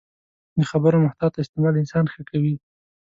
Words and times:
د 0.57 0.59
خبرو 0.71 1.03
محتاط 1.05 1.33
استعمال 1.41 1.73
انسان 1.81 2.05
ښه 2.13 2.21
کوي 2.29 2.55